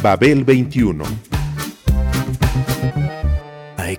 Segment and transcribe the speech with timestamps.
[0.00, 1.27] Babel 21 I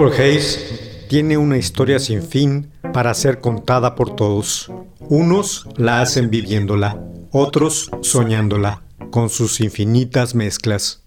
[0.00, 4.72] Purple Haze tiene una historia sin fin para ser contada por todos.
[4.98, 6.98] Unos la hacen viviéndola,
[7.32, 10.99] otros soñándola, con sus infinitas mezclas.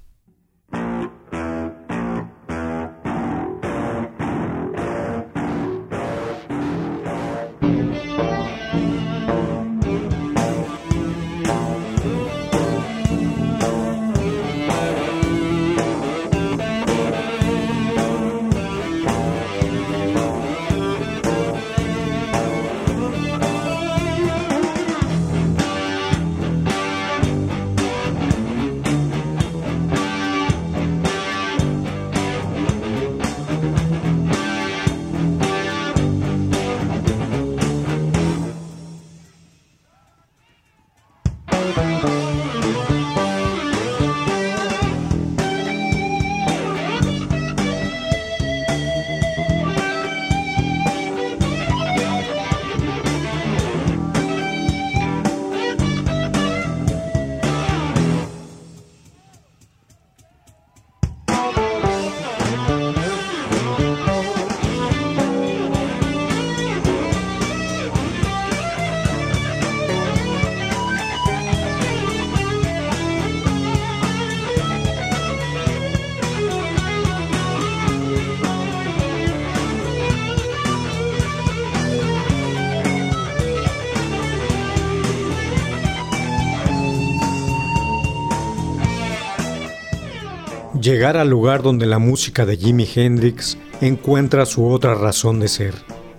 [90.93, 95.73] Llegar al lugar donde la música de Jimi Hendrix encuentra su otra razón de ser.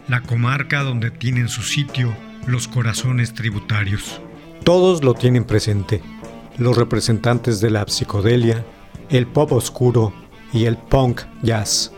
[0.08, 2.12] La comarca donde tienen su sitio
[2.48, 4.20] los corazones tributarios.
[4.64, 6.02] Todos lo tienen presente.
[6.58, 8.66] Los representantes de la psicodelia,
[9.10, 10.12] el pop oscuro
[10.52, 11.92] y el punk jazz.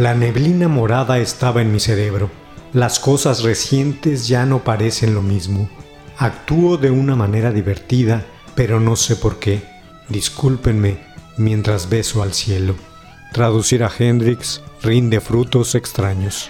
[0.00, 2.30] La neblina morada estaba en mi cerebro.
[2.72, 5.68] Las cosas recientes ya no parecen lo mismo.
[6.16, 8.24] Actúo de una manera divertida,
[8.54, 9.62] pero no sé por qué.
[10.08, 10.96] Discúlpenme
[11.36, 12.76] mientras beso al cielo.
[13.34, 16.48] Traducir a Hendrix rinde frutos extraños.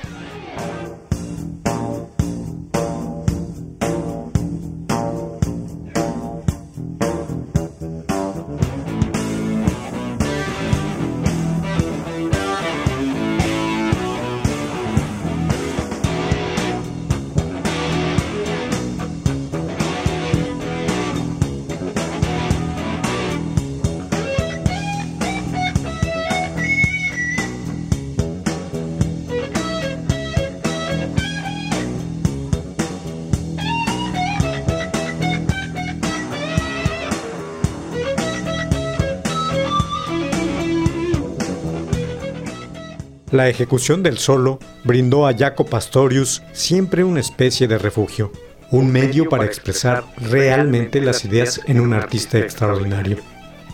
[43.51, 48.31] La ejecución del solo brindó a Jaco Pastorius siempre una especie de refugio,
[48.71, 53.17] un medio para expresar realmente las ideas en un artista extraordinario.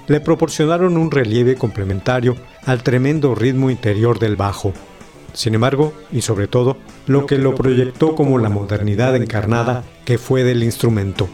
[0.06, 4.72] Le proporcionaron un relieve complementario al tremendo ritmo interior del bajo.
[5.34, 10.42] Sin embargo, y sobre todo, lo que lo proyectó como la modernidad encarnada que fue
[10.42, 11.28] del instrumento.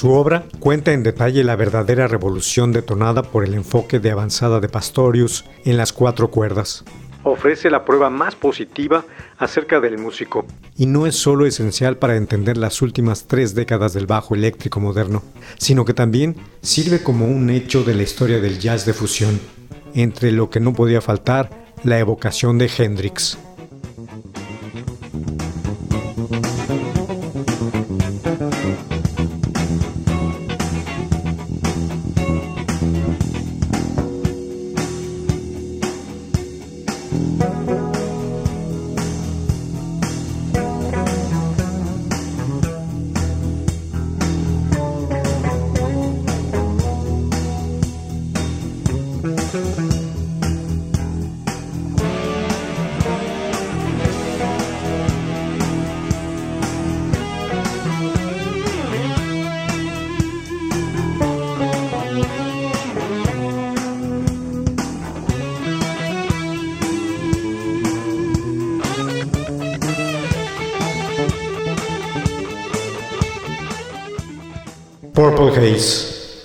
[0.00, 4.70] Su obra cuenta en detalle la verdadera revolución detonada por el enfoque de avanzada de
[4.70, 6.86] Pastorius en las cuatro cuerdas.
[7.22, 9.04] Ofrece la prueba más positiva
[9.36, 14.06] acerca del músico y no es solo esencial para entender las últimas tres décadas del
[14.06, 15.22] bajo eléctrico moderno,
[15.58, 19.38] sino que también sirve como un hecho de la historia del jazz de fusión,
[19.94, 21.50] entre lo que no podía faltar
[21.84, 23.36] la evocación de Hendrix.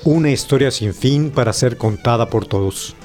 [0.04, 2.96] Una historia sin fin para ser contada por todos.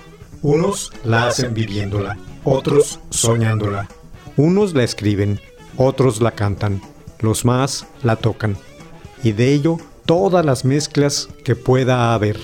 [0.42, 3.88] Unos la hacen viviéndola, otros soñándola.
[4.36, 5.40] Unos la escriben,
[5.76, 6.82] otros la cantan,
[7.20, 8.58] los más la tocan.
[9.22, 12.38] Y de ello todas las mezclas que pueda haber.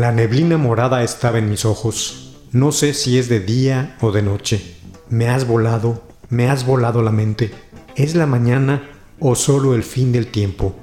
[0.00, 2.38] La neblina morada estaba en mis ojos.
[2.52, 4.76] No sé si es de día o de noche.
[5.10, 7.50] Me has volado, me has volado la mente.
[7.96, 8.88] ¿Es la mañana
[9.18, 10.74] o solo el fin del tiempo?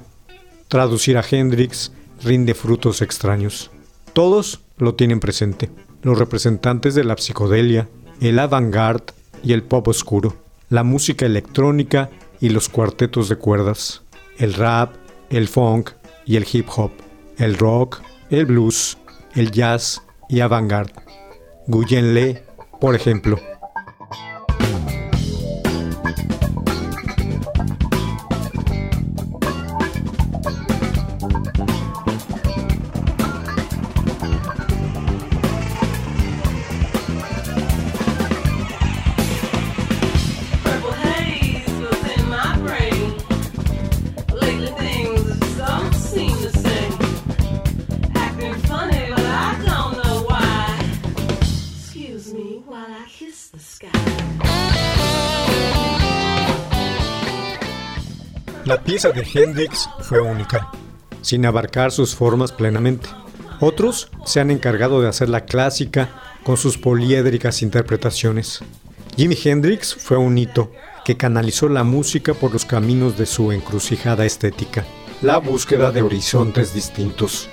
[0.68, 1.90] Traducir a Hendrix
[2.22, 3.72] rinde frutos extraños.
[4.12, 5.68] Todos lo tienen presente.
[6.02, 7.88] Los representantes de la psicodelia,
[8.20, 10.36] el avant-garde y el pop oscuro,
[10.68, 12.08] la música electrónica
[12.38, 14.02] y los cuartetos de cuerdas,
[14.38, 14.94] el rap,
[15.28, 15.90] el funk
[16.24, 16.92] y el hip hop,
[17.36, 18.96] el rock, el blues,
[19.34, 20.92] el jazz y avant-garde.
[21.66, 22.14] Guyen
[22.80, 23.38] por ejemplo.
[58.68, 60.70] La pieza de Hendrix fue única,
[61.22, 63.08] sin abarcar sus formas plenamente.
[63.60, 66.10] Otros se han encargado de hacerla clásica
[66.44, 68.60] con sus poliédricas interpretaciones.
[69.16, 70.70] Jimi Hendrix fue un hito
[71.06, 74.84] que canalizó la música por los caminos de su encrucijada estética,
[75.22, 77.48] la búsqueda de horizontes distintos.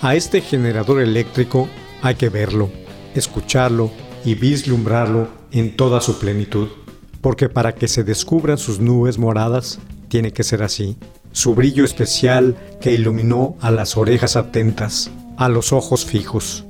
[0.00, 1.68] A este generador eléctrico
[2.00, 2.70] hay que verlo,
[3.14, 3.90] escucharlo
[4.24, 6.68] y vislumbrarlo en toda su plenitud,
[7.20, 9.78] porque para que se descubran sus nubes moradas,
[10.08, 10.96] tiene que ser así.
[11.32, 16.64] Su brillo especial que iluminó a las orejas atentas, a los ojos fijos.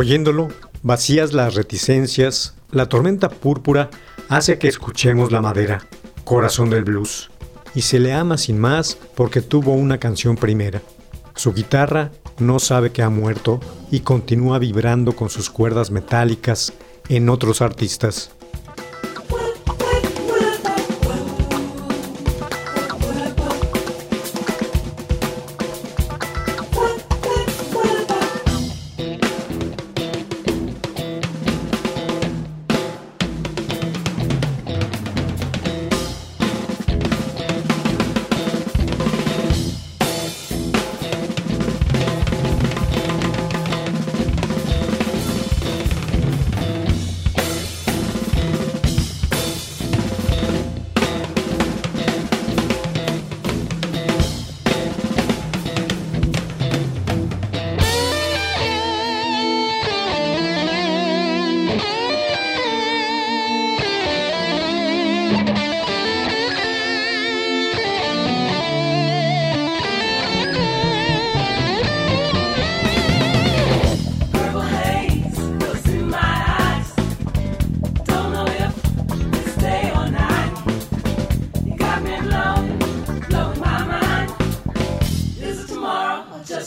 [0.00, 0.46] Oyéndolo,
[0.84, 3.90] vacías las reticencias, la tormenta púrpura
[4.28, 5.88] hace que escuchemos la madera,
[6.22, 7.32] corazón del blues,
[7.74, 10.82] y se le ama sin más porque tuvo una canción primera.
[11.34, 13.58] Su guitarra no sabe que ha muerto
[13.90, 16.72] y continúa vibrando con sus cuerdas metálicas
[17.08, 18.30] en otros artistas.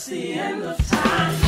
[0.06, 1.41] The end of time?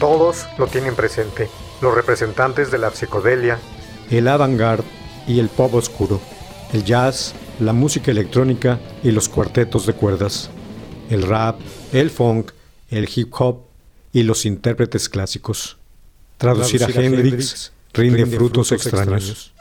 [0.00, 1.50] Todos lo tienen presente,
[1.82, 3.58] los representantes de la psicodelia,
[4.10, 4.82] el avant-garde
[5.26, 6.22] y el pop oscuro,
[6.72, 10.48] el jazz, la música electrónica y los cuartetos de cuerdas,
[11.10, 11.60] el rap,
[11.92, 12.52] el funk,
[12.88, 13.58] el hip hop
[14.10, 15.76] y los intérpretes clásicos.
[16.38, 19.52] Traducir, a, Hendrix, rinde, frutos, extraños.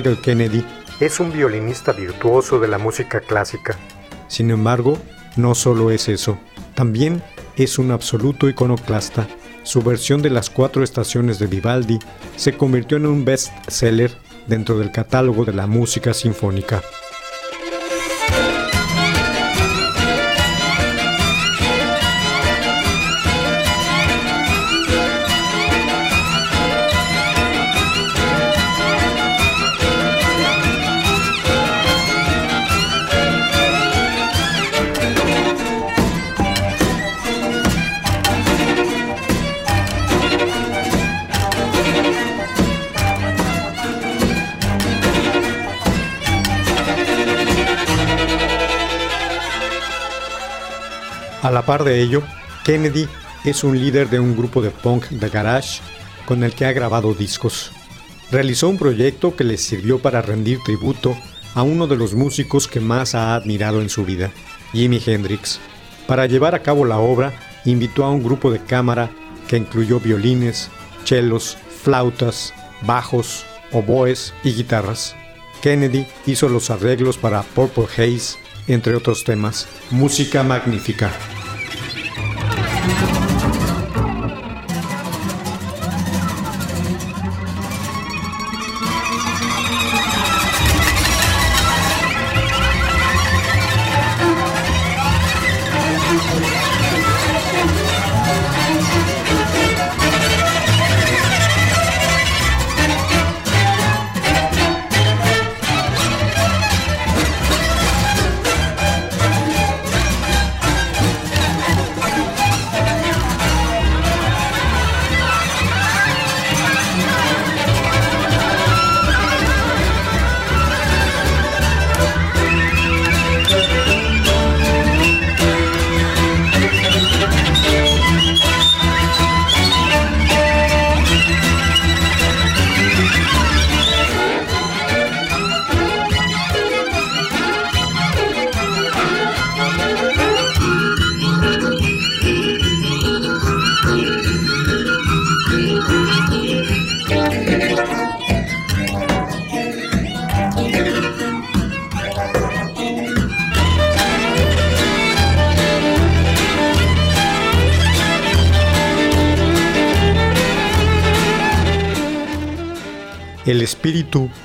[0.00, 0.64] Nigel Kennedy
[0.98, 3.76] es un violinista virtuoso de la música clásica.
[4.28, 4.98] Sin embargo,
[5.36, 6.38] no solo es eso,
[6.74, 7.22] también
[7.56, 9.28] es un absoluto iconoclasta.
[9.62, 11.98] Su versión de las cuatro estaciones de Vivaldi
[12.36, 16.80] se convirtió en un best-seller dentro del catálogo de la música sinfónica.
[51.70, 52.24] Par de ello,
[52.64, 53.06] Kennedy
[53.44, 55.80] es un líder de un grupo de punk de garage
[56.26, 57.70] con el que ha grabado discos.
[58.32, 61.16] Realizó un proyecto que le sirvió para rendir tributo
[61.54, 64.32] a uno de los músicos que más ha admirado en su vida,
[64.72, 65.60] Jimi Hendrix.
[66.08, 67.32] Para llevar a cabo la obra,
[67.64, 69.08] invitó a un grupo de cámara
[69.46, 70.70] que incluyó violines,
[71.04, 72.52] chelos, flautas,
[72.82, 75.14] bajos, oboes y guitarras.
[75.62, 79.68] Kennedy hizo los arreglos para Purple Haze, entre otros temas.
[79.92, 81.12] Música magnífica.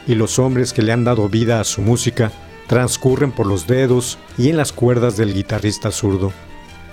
[0.08, 2.32] Y los hombres que le han dado vida a su música
[2.67, 6.32] transcurren por los dedos y en las cuerdas del guitarrista zurdo,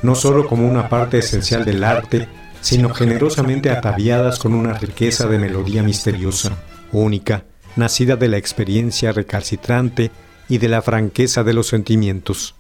[0.03, 2.29] no solo como una parte esencial del arte,
[2.61, 6.57] sino generosamente ataviadas con una riqueza de melodía misteriosa,
[6.93, 7.45] única,
[7.77, 10.11] nacida de la experiencia recalcitrante
[10.49, 12.55] y de la franqueza de los sentimientos.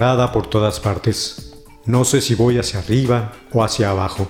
[0.00, 1.52] Por todas partes.
[1.84, 4.26] No sé si voy hacia arriba o hacia abajo.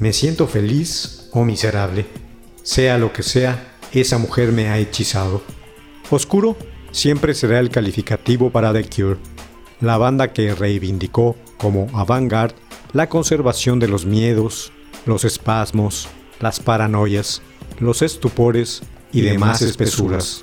[0.00, 2.06] Me siento feliz o miserable.
[2.64, 5.40] Sea lo que sea, esa mujer me ha hechizado.
[6.10, 6.56] Oscuro
[6.90, 9.20] siempre será el calificativo para The Cure,
[9.80, 12.56] la banda que reivindicó como avant-garde
[12.92, 14.72] la conservación de los miedos,
[15.06, 16.08] los espasmos,
[16.40, 17.42] las paranoias,
[17.78, 18.82] los estupores
[19.12, 20.42] y demás espesuras.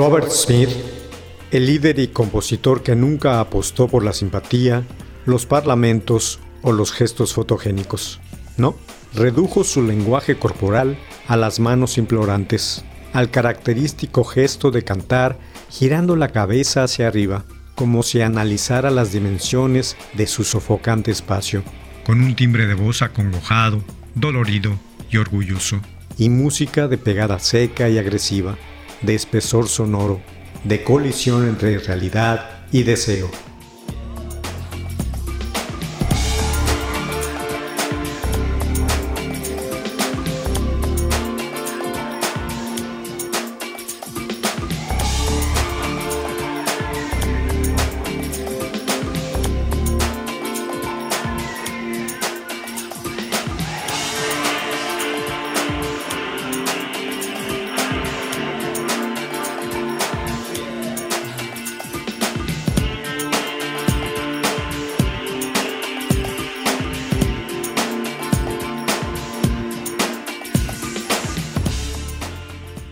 [0.00, 0.70] Robert Smith,
[1.50, 4.82] el líder y compositor que nunca apostó por la simpatía,
[5.26, 8.18] los parlamentos o los gestos fotogénicos.
[8.56, 8.76] No,
[9.12, 10.96] redujo su lenguaje corporal
[11.28, 12.82] a las manos implorantes,
[13.12, 19.98] al característico gesto de cantar girando la cabeza hacia arriba, como si analizara las dimensiones
[20.14, 21.62] de su sofocante espacio,
[22.06, 23.84] con un timbre de voz acongojado,
[24.14, 25.78] dolorido y orgulloso,
[26.16, 28.56] y música de pegada seca y agresiva
[29.02, 30.20] de espesor sonoro,
[30.64, 33.30] de colisión entre realidad y deseo.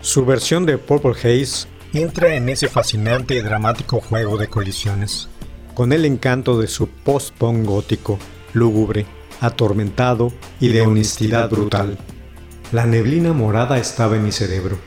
[0.09, 5.29] Su versión de Purple Haze entra en ese fascinante y dramático juego de colisiones,
[5.75, 8.17] con el encanto de su post-punk gótico,
[8.53, 9.05] lúgubre,
[9.39, 11.99] atormentado y de honestidad brutal.
[12.71, 14.79] La neblina morada estaba en mi cerebro.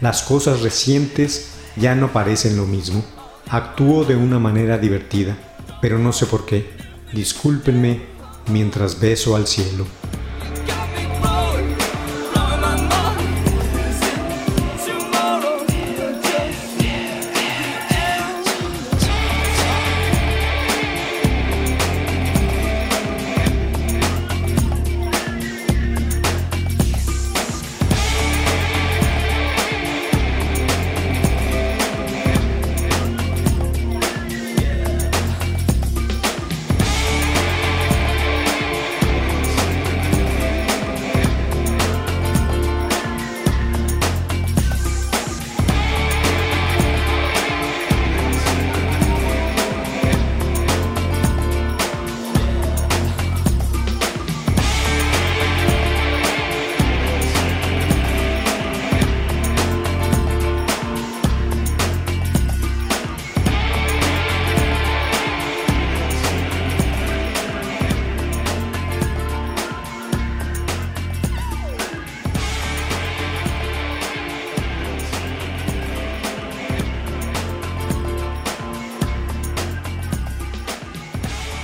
[0.00, 3.04] Las cosas recientes ya no parecen lo mismo.
[3.50, 5.36] Actúo de una manera divertida,
[5.82, 6.70] pero no sé por qué.
[7.12, 8.06] Discúlpenme
[8.50, 9.84] mientras beso al cielo.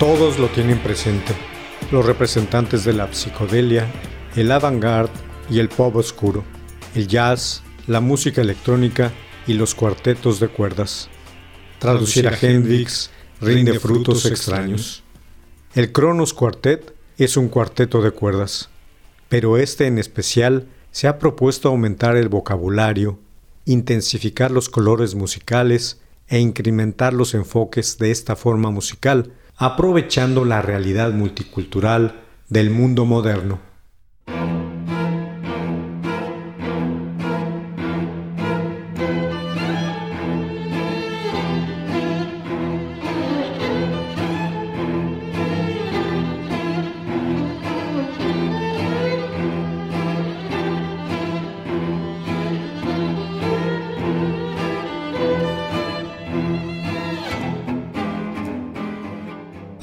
[0.07, 1.35] Todos lo tienen presente.
[1.91, 3.91] Los representantes de la psicodelia,
[4.37, 5.11] el avant-garde
[5.51, 6.45] y el pop oscuro,
[6.95, 9.11] el jazz, la música electrónica
[9.49, 11.09] y los cuartetos de cuerdas.
[11.81, 15.03] Traducir a Hendrix rinde frutos extraños.
[15.75, 18.71] El Kronos Quartet es un cuarteto de cuerdas,
[19.29, 23.19] pero este en especial se ha propuesto aumentar el vocabulario,
[23.65, 31.13] intensificar los colores musicales e incrementar los enfoques de esta forma musical, aprovechando la realidad
[31.13, 33.61] multicultural del mundo moderno.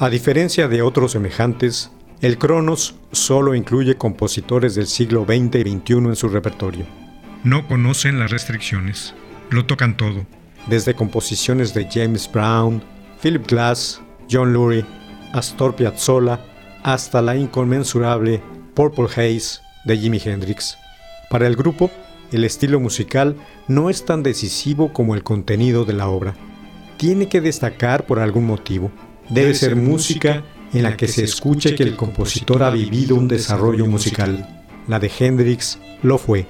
[0.04, 1.90] A diferencia de otros semejantes,
[2.20, 6.84] el Cronos solo incluye compositores del siglo XX y XXI en su repertorio.
[7.42, 9.14] No conocen las restricciones,
[9.48, 10.26] lo tocan todo,
[10.66, 12.82] desde composiciones de James Brown,
[13.22, 14.84] Philip Glass, John Lurie,
[15.32, 16.38] Astor Piazzolla,
[16.82, 18.42] hasta la inconmensurable
[18.74, 20.76] Purple Haze de Jimi Hendrix.
[21.30, 21.90] Para el grupo,
[22.30, 23.36] el estilo musical
[23.68, 26.34] no es tan decisivo como el contenido de la obra.
[26.98, 28.92] Tiene que destacar por algún motivo.
[29.30, 33.86] Debe ser música en la que se escuche que el compositor ha vivido un desarrollo
[33.86, 34.64] musical.
[34.88, 36.46] La de Hendrix lo fue.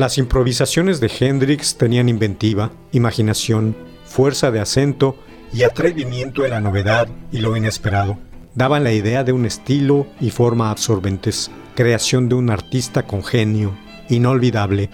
[0.00, 5.14] Las improvisaciones de Hendrix tenían inventiva, imaginación, fuerza de acento
[5.52, 8.16] y atrevimiento en la novedad y lo inesperado.
[8.54, 13.76] Daban la idea de un estilo y forma absorbentes, creación de un artista con genio,
[14.08, 14.88] inolvidable.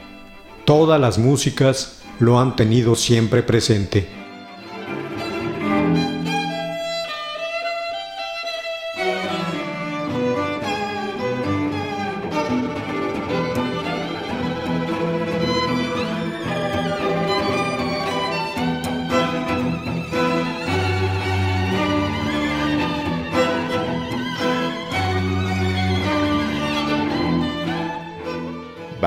[0.65, 4.09] Todas las músicas lo han tenido siempre presente.